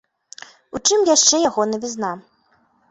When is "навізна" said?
1.75-2.11